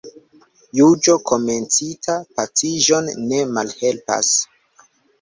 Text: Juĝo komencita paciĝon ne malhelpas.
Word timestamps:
Juĝo 0.79 1.15
komencita 1.33 2.17
paciĝon 2.41 3.15
ne 3.29 3.47
malhelpas. 3.55 4.37